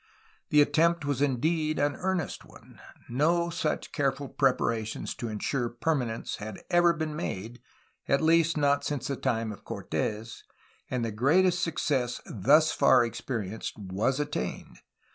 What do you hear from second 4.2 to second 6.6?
preparations to ensure permanence